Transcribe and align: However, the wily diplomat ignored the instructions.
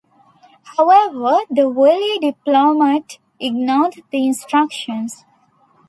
However, 0.77 1.41
the 1.51 1.69
wily 1.69 2.17
diplomat 2.17 3.19
ignored 3.39 4.01
the 4.09 4.25
instructions. 4.25 5.23